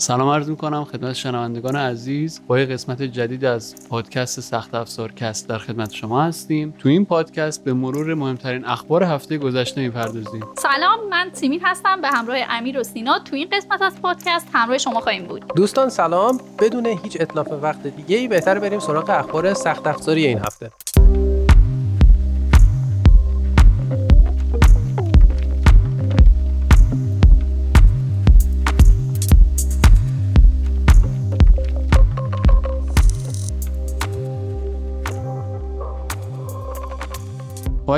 [0.00, 2.40] سلام عرض می‌کنم خدمت شنوندگان عزیز.
[2.46, 6.74] با یه قسمت جدید از پادکست سخت افزار کست در خدمت شما هستیم.
[6.78, 10.44] تو این پادکست به مرور مهمترین اخبار هفته گذشته می‌پردازیم.
[10.58, 13.18] سلام من سیمین هستم به همراه امیر و سینا.
[13.18, 15.44] تو این قسمت از پادکست همراه شما خواهیم بود.
[15.56, 16.40] دوستان سلام.
[16.58, 20.70] بدون هیچ اتلاف وقت دیگه ای بهتره بریم سراغ اخبار سخت افزاری این هفته.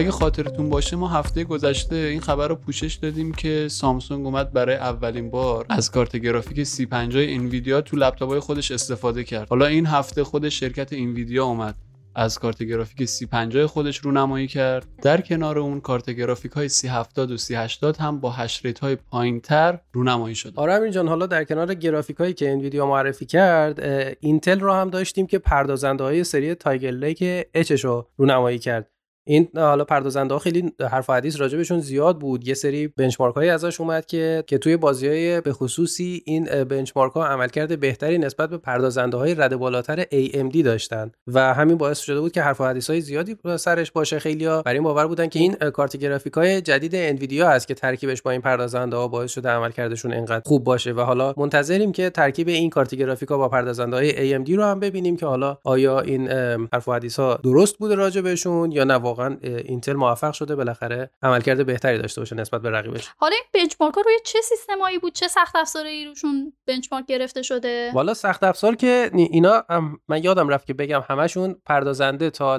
[0.01, 4.77] اگه خاطرتون باشه ما هفته گذشته این خبر رو پوشش دادیم که سامسونگ اومد برای
[4.77, 9.49] اولین بار از کارت گرافیک 3050 انویدیا تو لپتاپ‌های خودش استفاده کرد.
[9.49, 11.75] حالا این هفته خود شرکت انویدیا اومد
[12.15, 14.87] از کارت گرافیک 3050 خودش رو نمایی کرد.
[15.03, 19.41] در کنار اون کارت گرافیک های 3070 و 3080 هم با hash rate های پایین
[19.41, 20.53] تر رونمایی شد.
[20.57, 23.81] آره امین جان حالا در کنار گرافیک هایی که انویدیا معرفی کرد
[24.21, 28.91] اینتل رو هم داشتیم که پردازنده های سری Tiger Lake H ش رو رونمایی کرد.
[29.27, 32.49] این حالا پردازنده ها خیلی حرف و حدیث راجبشون زیاد بود.
[32.49, 37.13] یه سری بنچمارک هایی ازش اومد که که توی بازی های به خصوصی این بنچمارک
[37.13, 42.21] ها عملکرد بهتری نسبت به پردازنده های رد بالاتر AMD داشتن و همین باعث شده
[42.21, 44.19] بود که حرف و حدیث های زیادی سرش باشه.
[44.19, 48.23] خیلیا بر این باور بودن که این کارت گرافیک های جدید انویدیا هست که ترکیبش
[48.23, 52.49] با این پردازنده ها باعث شده عملکردشون انقدر خوب باشه و حالا منتظریم که ترکیب
[52.49, 56.29] این کارت گرافیک ها با پردازنده های AMD رو هم ببینیم که حالا آیا این
[56.73, 59.10] حرف و حدیث ها درست بوده راجبشون یا نه.
[59.11, 63.11] واقعا اینتل موفق شده بالاخره عملکرد بهتری داشته باشه نسبت به رقیبش.
[63.17, 68.15] حالا این بنچمارک روی چه سیستمایی بود؟ چه سخت افزاری روشون بنچمارک گرفته شده؟ والا
[68.15, 72.59] سخت افزار که اینا هم من یادم رفت که بگم همشون پردازنده تا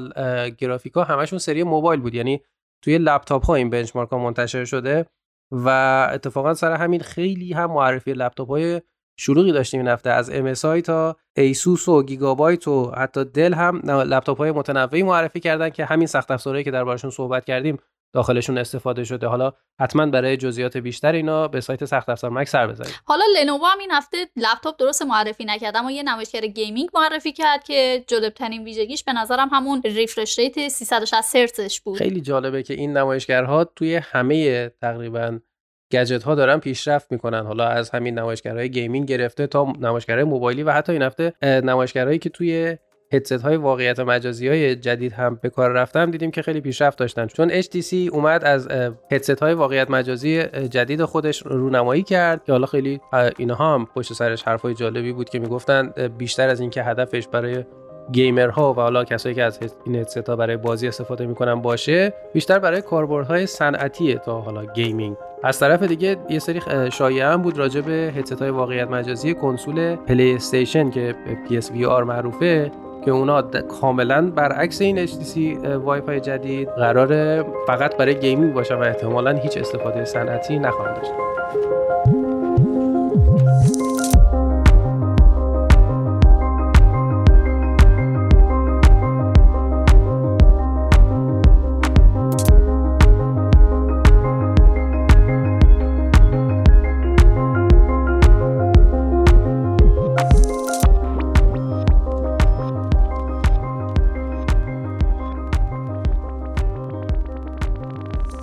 [0.58, 2.16] گرافیکا همشون سری موبایل بود.
[2.16, 2.42] یعنی
[2.84, 5.06] توی لپتاپ ها این بنچمارک ها منتشر شده
[5.52, 5.70] و
[6.14, 8.82] اتفاقا سر همین خیلی هم معرفی لپتاپ های
[9.22, 14.38] شلوغی داشتیم این هفته از MSI تا ایسوس و گیگابایت و حتی دل هم لپتاپ
[14.38, 17.78] های متنوعی معرفی کردن که همین سخت افزارهایی که دربارشون صحبت کردیم
[18.14, 19.28] داخلشون استفاده شده.
[19.28, 23.68] حالا حتما برای جزئیات بیشتر اینا به سایت سخت افزار مگ سر بزنید حالا لنوو
[23.68, 28.34] هم این هفته لپتاپ درست معرفی نکرد اما یه نمایشگر gaming معرفی کرد که جالب
[28.34, 31.98] ترین ویژگیش به نظرم همون refresh rate 360 هرتزش بود.
[31.98, 35.40] خیلی جالبه که این نمایشگرها توی همه تقریبا
[35.92, 37.46] گجت ها دارن پیشرفت می‌کنن.
[37.46, 42.30] حالا از همین نمایشگرهای gaming گرفته تا نمایشگرهای موبایلی و حتی این هفته نمایشگرهایی که
[42.30, 42.78] توی
[43.14, 47.28] هدست های واقعیت مجازی های جدید هم به کار رفتم دیدیم که خیلی پیشرفت داشتن.
[47.28, 48.68] چون HTC اومد از
[49.12, 52.44] هدست های واقعیت مجازی جدید خودش رونمایی کرد.
[52.44, 53.02] که حالا خیلی
[53.38, 57.64] اینها هم پشت سرش حرفای جالبی بود که می‌گفتن بیشتر از اینکه هدفش برای
[58.12, 62.60] گیمرها و حالا کسایی که از این هدست ها برای بازی استفاده می‌کنن باشه بیشتر
[62.60, 65.16] برای کاربردهای صنعتی تا حالا gaming.
[65.44, 69.96] از طرف دیگه یه سری شایعه هم بود راجع به هدست های واقعیت مجازی کنسول
[69.96, 71.16] پلی استیشن که
[71.50, 72.72] PS VR معروفه
[73.06, 79.32] که اونا کاملا برعکس این HTC Vive جدید قراره فقط برای gaming باشه و احتمالا
[79.32, 81.12] هیچ استفاده صنعتی نخواهند داشت.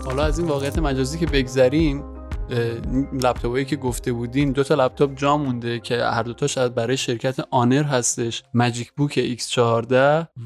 [0.06, 2.04] از این واقعیت مجازی که بگذریم
[3.12, 7.82] لپتاپایی که گفته بودیم دو تا لپتاپ جا مونده که هر دوتاش برای شرکت آنر
[7.82, 8.42] هستش.
[8.54, 9.92] MagicBook X14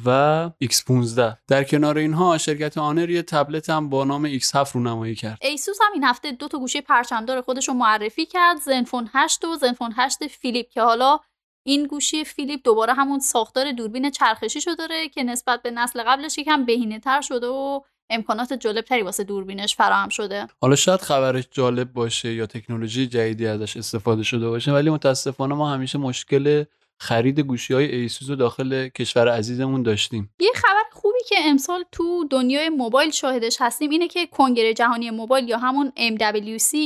[0.04, 5.14] و X15 در کنار اینها شرکت آنر یه تبلت هم با نام X7 رو نمایی
[5.14, 5.38] کرد.
[5.42, 9.56] ایسوس هم این هفته دو تا گوشی پرچمدار خودش رو معرفی کرد Zenfone 8 و
[9.56, 11.19] Zenfone 8 Flip که حالا
[11.66, 16.38] این گوشی Flip دوباره همون ساختار دوربین چرخشی شده داره که نسبت به نسل قبلش
[16.38, 17.80] یکم بهینه تر شده و
[18.12, 20.47] امکانات جالبتری واسه دوربینش فراهم شده.
[20.61, 25.70] حالا شاید خبرش جالب باشه یا تکنولوژی جدیدی ازش استفاده شده باشه ولی متاسفانه ما
[25.70, 26.64] همیشه مشکل
[27.00, 30.35] خرید گوشی های ایسوس رو داخل کشور عزیزمون داشتیم.
[30.41, 35.49] یه خبر خوبی که امسال تو دنیای موبایل شاهدش هستیم اینه که کنگره جهانی موبایل
[35.49, 36.76] یا همون MWC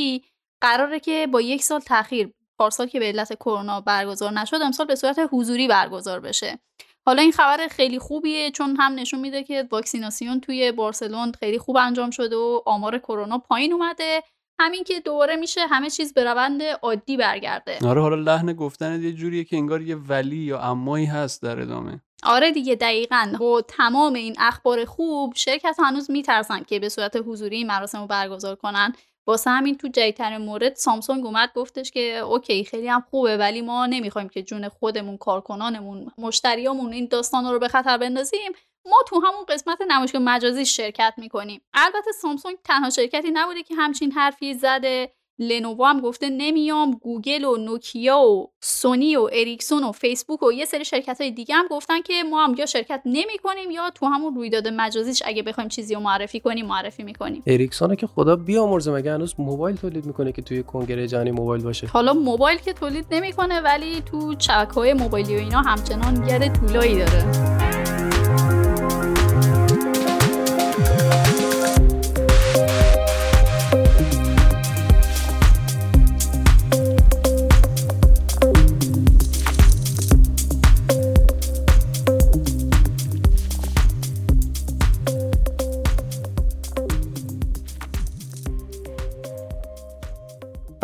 [0.60, 4.94] قراره که با یک سال تاخیر پارسال که به علت کرونا برگزار نشد امسال به
[4.94, 6.58] صورت حضوری برگزار بشه.
[7.06, 11.76] حالا این خبر خیلی خوبیه چون هم نشون میده که واکسیناسیون توی بارسلون خیلی خوب
[11.76, 14.22] انجام شده و آمار کرونا پایین اومده.
[14.58, 17.78] همین که دوباره میشه همه چیز به روند عادی برگرده.
[17.88, 22.00] آره حالا لحن گفتن یه جوریه که انگار یه ولی یا امایی هست در ادامه.
[22.22, 23.32] آره دیگه دقیقا.
[23.40, 28.56] با تمام این اخبار خوب شرکت هنوز میترسن که به صورت حضوری مراسم رو برگزار
[28.56, 28.92] کنن.
[29.26, 33.86] واسه همین تو جدیدترین مورد سامسونگ اومد گفتش که اوکی خیلی هم خوبه ولی ما
[33.86, 38.52] نمی‌خوایم که جون خودمون کارکنانمون مشتریامون این داستان رو به خطر بندازیم.
[38.86, 41.60] ما تو همون قسمت نمایشگاه مجازی شرکت می‌کنیم.
[41.74, 45.12] البته سامسونگ تنها شرکتی نبوده که همچین حرفی زده.
[45.38, 50.64] لنوو هم گفته نمیام گوگل و نوکیا و سونی و اریکسون و فیسبوک و یه
[50.64, 54.06] سری شرکت های دیگه هم گفتن که ما هم یا شرکت نمی کنیم یا تو
[54.06, 57.42] همون رویداد مجازیش اگه بخوایم چیزی رو معرفی کنیم معرفی می‌کنیم.
[57.46, 61.86] اریکسون که خدا بیامرزه مگه هنوز موبایل تولید می‌کنه که توی کنگره جهانی موبایل باشه؟
[61.86, 67.65] حالا موبایل که تولید نمی‌کنه ولی تو چکای موبایلی و اینا همچنان ید طولایی داره.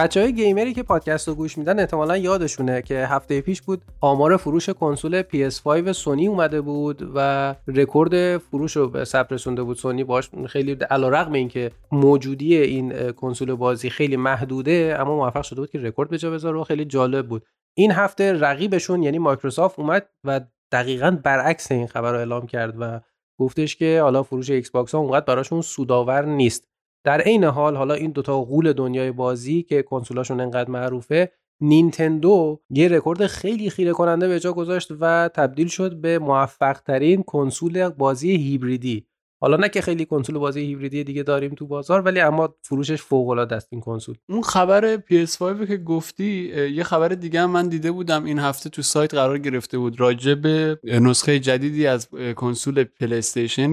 [0.02, 3.82] بچه های gamer ی که پادکست رو گوش میدن احتمالا یادشونه که هفته پیش بود
[4.00, 9.76] آمار فروش کنسول PS5 سونی اومده بود و رکورد فروش رو به ثبت رسونده بود.
[9.76, 15.70] سونی باش خیلی علیرغم اینکه موجودی این کنسول بازی خیلی محدوده اما موفق شده بود
[15.70, 17.46] که رکورد به جا بذاره و خیلی جالب بود.
[17.76, 20.40] این هفته رقیبشون یعنی مایکروسافت اومد و
[20.72, 23.00] دقیقا برعکس این خبر رو اعلام کرد و
[23.40, 26.71] گفتش که حالا فروش Xbox ها اونقدر براشون سودآور نیست.
[27.04, 32.88] در عین حال حالا این دوتا غول دنیای بازی که کنسولاشون انقدر معروفه نینتندو یه
[32.88, 38.36] رکورد خیلی خیره کننده به جا گذاشت و تبدیل شد به موفق ترین کنسول بازی
[38.36, 39.06] هیبریدی.
[39.42, 43.28] حالا نه که خیلی کنسول بازی هیبریدی دیگه داریم تو بازار ولی اما فروشش فوق
[43.28, 44.16] العاده است این کنسول.
[44.28, 48.82] اون خبر PS5 که گفتی یه خبر دیگه هم من دیده بودم این هفته تو
[48.82, 53.22] سایت قرار گرفته بود راجع به نسخه جدیدی از کنسول پلی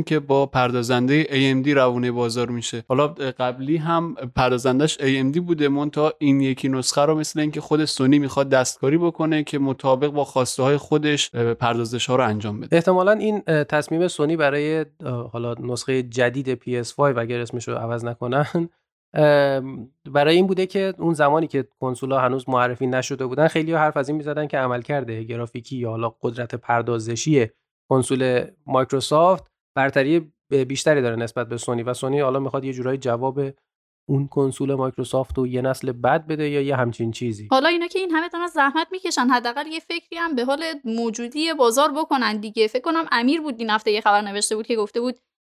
[0.05, 2.83] که با پردازنده AMD روونه بازار میشه.
[2.87, 8.19] حالا قبلی هم پردازندش AMD بوده مونتا این یکی نسخه رو مثل اینکه خود سونی
[8.19, 12.75] می‌خواد دستکاری بکنه که مطابق با خواسته های خودش پردازش ها رو انجام بده.
[12.75, 14.85] احتمالا این تصمیم سونی برای
[15.31, 18.69] حالا نسخه جدید PS5 اگر اسمش رو عوض نکنن
[20.05, 23.97] برای این بوده که اون زمانی که کنسول ها هنوز معرفی نشده بودن خیلی حرف
[23.97, 27.47] از این می‌زدن که عمل کرده گرافیکی یا حالا قدرت پردازشی
[27.89, 30.31] کنسول مایکروسافت برتری
[30.67, 33.39] بیشتری داره نسبت به سونی و سونی حالا می‌خواد یه جورایی جواب
[34.09, 37.47] اون کنسول مایکروسافت رو یه نسل بد بده یا یه همچین چیزی.
[37.51, 41.53] حالا اینا که این همه دارن زحمت می‌کشن حداقل یه فکری هم به حال موجودی
[41.53, 42.67] بازار بکنن دیگه.
[42.67, 45.19] فکر کنم امیر بود این هفته یه خبر نوشته بود که گفته بود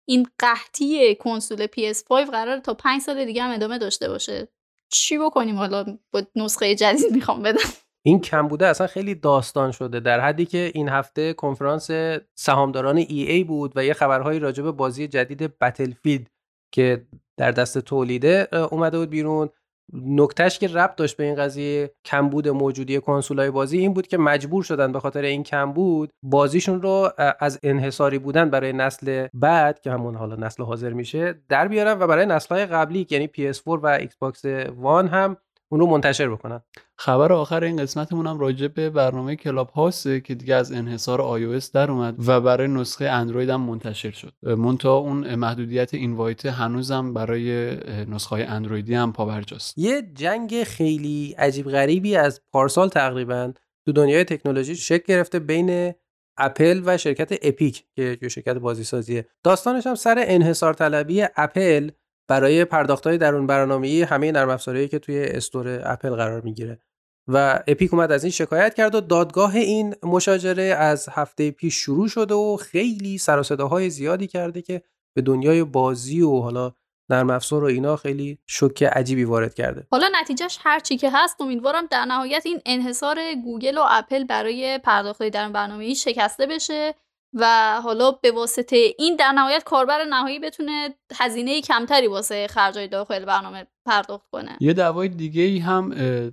[0.10, 4.48] این قحطی کنسول PS5 قرار تا پنج سال دیگه هم ادامه داشته باشه.
[4.92, 7.70] چی بکنیم حالا؟ با نسخه جدید می‌خوام بدم.
[8.06, 10.00] این کم بوده اصلا خیلی داستان شده.
[10.00, 11.90] در حدی که این هفته کنفرانس
[12.36, 16.28] سهامداران EA بود و یه خبرهایی راجع بازی جدید Battlefield
[16.72, 17.08] که
[17.38, 19.50] در دست تولیده اومده بود بیرون.
[19.94, 24.64] نکتهش که ربط داشت به این قضیه کمبود موجودی کنسولای بازی این بود که مجبور
[24.64, 30.16] شدن به خاطر این کمبود بازیشون رو از انحصاری بودن برای نسل بعد که همون
[30.16, 34.46] حالا نسل حاضر میشه در بیارن و برای نسلهای قبلی یعنی PS4 و باکس
[34.76, 35.38] One هم
[35.72, 36.62] اون رو منتشر بکنن.
[36.98, 41.72] خبر آخر این قسمتمون هم راجع به برنامه Clubhouse ه که دیگه از انحصار iOS
[41.72, 44.34] در اومد و برای نسخه اندروید هم منتشر شد.
[44.44, 47.76] منتها اون محدودیت invite هنوزم برای
[48.06, 49.78] نسخه های اندرویدی هم پابرجاست.
[49.78, 53.54] یه جنگ خیلی عجیب غریبی از پارسال تقریبا
[53.86, 55.94] تو دنیای تکنولوژی شکل گرفته بین
[56.38, 61.90] اپل و شرکت Epic که یه شرکت بازی سازیه داستانش هم سر انحصار طلبی اپل
[62.30, 66.80] برای پرداختهای درون برنامه‌ای همه نرم افزارهایی که توی store اپل قرار می‌گیره.
[67.28, 72.08] و Epic اومد از این شکایت کرد و دادگاه این مشاجره از هفته پیش شروع
[72.08, 74.82] شده و خیلی سر و زیادی کرده که
[75.16, 76.74] به دنیای بازی و حالا
[77.10, 79.88] نرم افزار و اینا خیلی شوک عجیبی وارد کرده.
[79.92, 84.80] حالا نتیجهش هر چی که هست امیدوارم در نهایت این انحصار گوگل و اپل برای
[84.84, 86.96] پرداخت درون برنامه‌ای شکسته بشه.
[87.34, 93.26] و حالا به واسطه این در نهایت کاربر نهایی بتونه هزینه کمتری واسه خرجای داخل
[93.26, 94.58] برنامه پرداخت کنه.
[94.60, 95.90] یه دعوای دیگه ای هم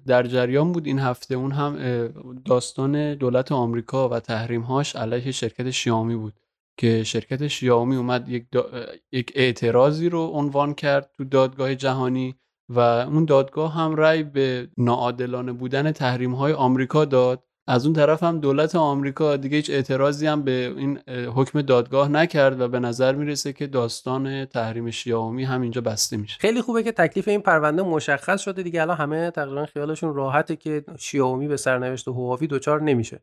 [0.06, 1.34] در جریان بود این هفته.
[1.34, 1.76] اون هم
[2.44, 6.34] داستان دولت آمریکا و تحریمهاش علیه شرکت شیائومی بود
[6.76, 8.46] که شرکت شیائومی اومد یک,
[9.12, 12.34] یک اعتراضی رو عنوان کرد تو دادگاه جهانی
[12.68, 18.22] و اون دادگاه هم رأی به ناعادلانه بودن تحریم های آمریکا داد از اون طرف
[18.22, 23.14] هم دولت آمریکا دیگه هیچ اعتراضی هم به این حکم دادگاه نکرد و به نظر
[23.14, 26.36] می‌رسه که داستان تحریم شیائومی هم اینجا بسته میشه.
[26.40, 28.82] خیلی خوبه که تکلیف این پرونده مشخص شده دیگه.
[28.82, 33.20] الان همه تقریبا خیالشون راحته که شیائومی به سرنوشت هواوی دچار نمیشه.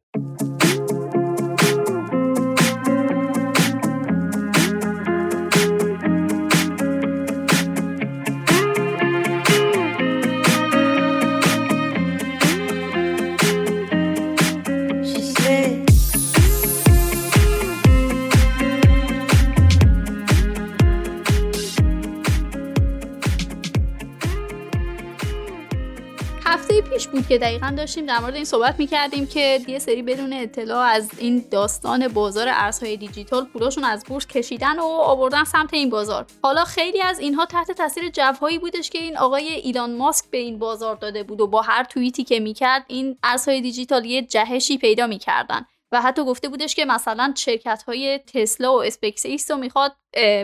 [27.13, 31.11] بود که دقیقا داشتیم در مورد این صحبت می‌کردیم که یه سری بدون اطلاع از
[31.17, 36.25] این داستان بازار ارزهای دیجیتال پولاشون از بورس کشیدن و آوردن سمت این بازار.
[36.43, 40.59] حالا خیلی از اینها تحت تاثیر جوهایی بودش که این آقای ایلان ماسک به این
[40.59, 45.07] بازار داده بود و با هر توییتی که می‌کرد این ارزهای دیجیتال یه جهشی پیدا
[45.07, 49.95] می‌کردن و حتی گفته بودش که مثلا شرکت های تسلا و اسپیکس ایکس رو می‌خواد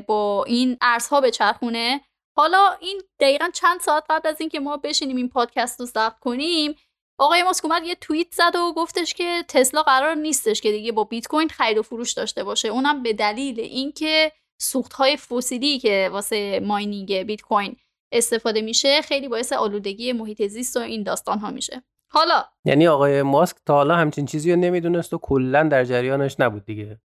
[0.07, 2.01] با این ارزها بچرخونه
[2.39, 6.75] حالا این دقیقا چند ساعت قبل از اینکه ما بشینیم این پادکست رو ضبط کنیم
[7.17, 11.03] آقای ماسک اومد یه توییت زد و گفتش که تسلا قرار نیستش که دیگه با
[11.03, 12.67] بیت کوین خرید و فروش داشته باشه.
[12.67, 14.31] اونم به دلیل اینکه
[14.61, 17.75] سوخت های فسیلی که واسه ماینینگ بیت کوین
[18.11, 21.83] استفاده میشه خیلی باعث آلودگی محیط زیست و این داستان ها میشه.
[22.11, 26.65] حالا یعنی آقای ماسک تا حالا همچین چیزی رو نمی‌دونست و کلا در جریانش نبود
[26.65, 26.99] دیگه.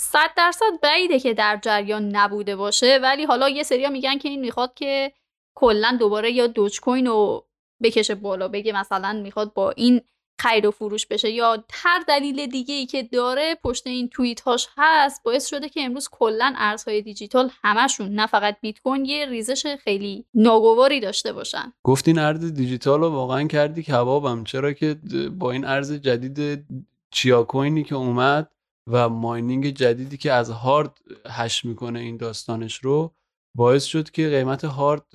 [0.00, 4.40] صد درصد بعیده که در جریان نبوده باشه ولی حالا یه سریا میگن که این
[4.40, 5.12] می‌خواد که
[5.54, 7.46] کلا دوباره یا دوج کوین رو
[7.82, 10.00] بکشه بالا بگه مثلا می‌خواد با این
[10.40, 14.68] خرید و فروش بشه یا هر دلیل دیگه ای که داره پشت این توییت هاش
[14.76, 19.76] هست باعث شده که امروز کلا ارزهای دیجیتال همشون نه فقط بیت کوین یه ریزش
[19.76, 21.72] خیلی ناگواری داشته باشن.
[21.82, 24.96] گفتین ارز دیجیتال رو واقعا کردی کبابم؟ چرا که
[25.38, 26.66] با این ارز جدید
[27.10, 28.50] چیا کوینی که اومد
[28.88, 33.14] و ماینینگ جدیدی که از هارد هش می‌کنه این داستانش رو
[33.56, 35.06] باعث شد که قیمت هارد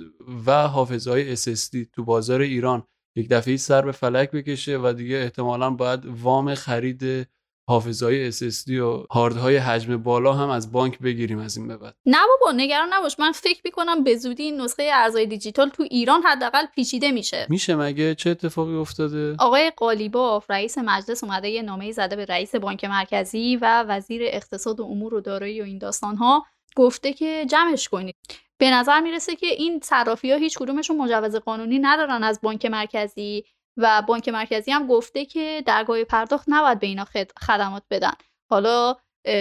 [0.45, 2.83] و حافظه های SSD تو بازار ایران
[3.17, 7.27] یک دفعه سر به فلک بکشه و دیگه احتمالا باید وام خرید
[7.67, 11.95] حافظه های SSD و هاردهای حجم بالا هم از بانک بگیریم از این به بعد.
[12.05, 13.19] نه بابا نگران نباش.
[13.19, 17.47] من فکر می‌کنم به زودی این نسخه ارزهای دیجیتال تو ایران حداقل پیچیده میشه.
[17.49, 22.55] میشه مگه؟ چه اتفاقی افتاده؟ آقای قالیباف رئیس مجلس اومده یه نامه زده به رئیس
[22.55, 27.45] بانک مرکزی و وزیر اقتصاد و امور و دارایی و این داستان ها گفته که
[27.49, 28.15] جمعش کنید.
[28.57, 33.45] به نظر می‌رسه که این صرافی ها هیچ کدومشون مجوز قانونی ندارن از بانک مرکزی.
[33.77, 37.05] و بانک مرکزی هم گفته که درگاه پرداخت نباید به اینا
[37.47, 38.13] خدمات بدن.
[38.49, 38.95] حالا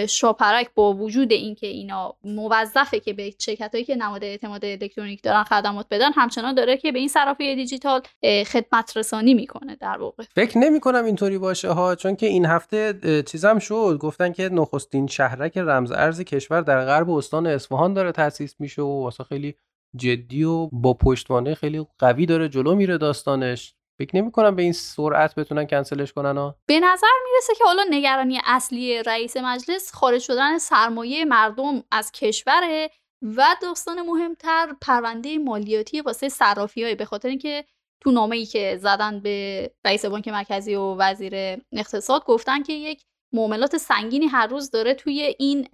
[0.09, 3.33] شاپرک با وجود اینکه اینا موظفه که به
[3.73, 8.01] هایی که نماد اعتماد الکترونیک دارن خدمات بدن همچنان داره که به این صرافی دیجیتال
[8.47, 10.23] خدمت رسانی می‌کنه در واقع.
[10.35, 13.97] فکر نمی کنم اینطوری باشه ها چون که این هفته چیزم شد.
[14.01, 19.03] گفتن که نخستین شهرک رمز ارز کشور در غرب استان اصفهان داره تاسیس میشه و
[19.03, 19.55] واسه خیلی
[19.95, 23.75] جدی و با پشتوانه خیلی قوی داره جلو میره داستانش.
[23.99, 27.83] فکر نمی کنم به این سرعت بتونن کنسلش کنن ها به نظر می‌رسه که حالا
[27.89, 32.89] نگرانی اصلی رئیس مجلس خارج شدن سرمایه مردم از کشوره
[33.21, 37.65] و داستان مهمتر پرونده مالیاتی واسه صرافی های به خاطر اینکه
[38.01, 41.33] تو نامه ای که زدن به رئیس بانک مرکزی و وزیر
[41.71, 45.67] اقتصاد گفتن که یک معاملات سنگینی هر روز داره توی این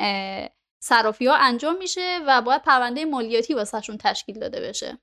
[0.84, 5.00] صرافی ها انجام میشه و باید پرونده مالیاتی واسهشون تشکیل داده بشه.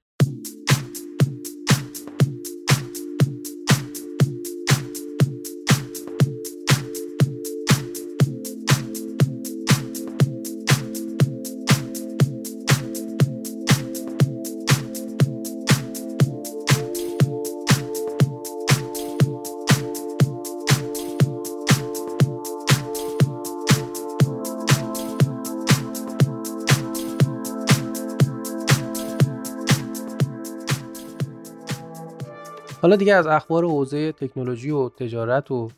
[32.86, 35.68] حالا دیگه از اخبار حوزه تکنولوژی و تجارت و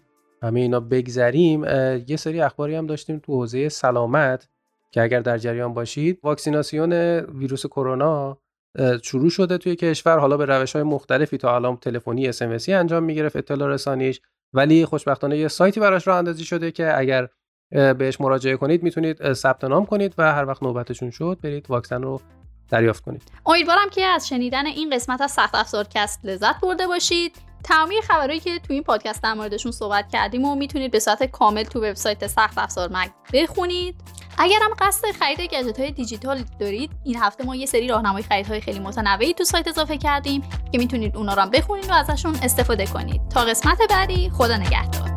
[0.42, 1.64] همه اینا بگذریم
[2.08, 4.48] یه سری اخباری هم داشتیم تو حوزه سلامت
[4.92, 8.38] که اگر در جریان باشید واکسیناسیون ویروس کرونا
[9.02, 13.36] شروع شده توی کشور حالا به روش های مختلفی تا الان تلفنی اس انجام می‌گرفت
[13.36, 14.20] اطلاع رسانیش.
[14.52, 17.28] ولی خوشبختانه یه سایتی براش راه اندازی شده که اگر
[17.70, 22.20] بهش مراجعه کنید می‌تونید ثبت نام کنید و هر وقت نوبتشون شد برید واکسن رو
[22.68, 23.22] دریافت کنید.
[23.46, 27.36] امیدوارم که از شنیدن این قسمت از سخت افزار کست لذت برده باشید.
[27.64, 31.62] تمامی خبرهایی که تو این پادکست در موردشون صحبت کردیم و می‌تونید به صورت کامل
[31.62, 33.94] تو وبسایت سخت افزار مگ بخونید.
[34.38, 38.60] اگر هم قصد خرید گجت های دیجیتال دارید این هفته ما یه سری راهنمای خریدهای
[38.60, 43.28] خیلی متنوعی تو سایت اضافه کردیم که می‌تونید اونا رو بخونید و ازشون استفاده کنید.
[43.28, 45.07] تا قسمت بعدی خدا نگهدار.